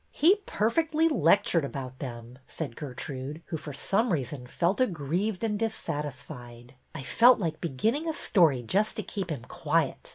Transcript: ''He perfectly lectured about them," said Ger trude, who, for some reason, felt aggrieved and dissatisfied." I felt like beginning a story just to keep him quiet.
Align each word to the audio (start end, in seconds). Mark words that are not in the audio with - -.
''He 0.23 0.37
perfectly 0.47 1.07
lectured 1.07 1.63
about 1.63 1.99
them," 1.99 2.39
said 2.47 2.75
Ger 2.75 2.95
trude, 2.95 3.43
who, 3.45 3.57
for 3.57 3.71
some 3.71 4.11
reason, 4.11 4.47
felt 4.47 4.81
aggrieved 4.81 5.43
and 5.43 5.59
dissatisfied." 5.59 6.73
I 6.95 7.03
felt 7.03 7.37
like 7.37 7.61
beginning 7.61 8.09
a 8.09 8.13
story 8.15 8.63
just 8.63 8.95
to 8.95 9.03
keep 9.03 9.29
him 9.29 9.43
quiet. 9.43 10.09